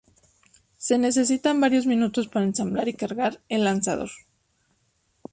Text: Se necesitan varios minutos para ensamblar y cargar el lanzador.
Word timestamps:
Se 0.79 0.97
necesitan 0.97 1.61
varios 1.61 1.85
minutos 1.85 2.27
para 2.27 2.43
ensamblar 2.47 2.87
y 2.87 2.95
cargar 2.95 3.39
el 3.49 3.65
lanzador. 3.65 4.09